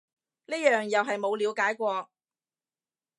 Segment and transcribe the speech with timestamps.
[0.47, 2.09] 呢樣又係冇了解過